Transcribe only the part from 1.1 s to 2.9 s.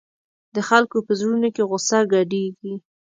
زړونو کې غوسه ګډېږي.